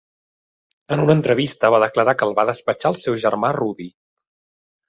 En 0.95 1.03
una 1.03 1.15
entrevista 1.15 1.71
va 1.75 1.81
declarar 1.85 2.17
que 2.21 2.29
el 2.31 2.35
va 2.41 2.47
despatxar 2.51 2.93
el 2.95 3.01
seu 3.05 3.19
germà 3.27 3.53
Rudy. 3.59 3.91